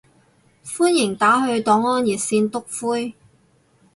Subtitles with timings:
[0.65, 3.13] 歡迎打去黨安熱線篤灰